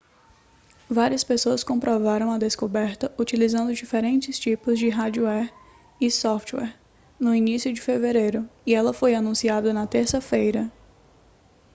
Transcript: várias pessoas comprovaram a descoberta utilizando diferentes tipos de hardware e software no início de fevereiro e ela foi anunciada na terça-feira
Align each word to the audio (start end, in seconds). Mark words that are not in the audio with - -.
várias 0.89 1.23
pessoas 1.23 1.63
comprovaram 1.63 2.31
a 2.31 2.39
descoberta 2.39 3.13
utilizando 3.19 3.71
diferentes 3.71 4.39
tipos 4.39 4.79
de 4.79 4.89
hardware 4.89 5.53
e 6.01 6.09
software 6.09 6.75
no 7.19 7.35
início 7.35 7.71
de 7.71 7.79
fevereiro 7.79 8.49
e 8.65 8.73
ela 8.73 8.93
foi 8.93 9.13
anunciada 9.13 9.71
na 9.71 9.85
terça-feira 9.85 10.71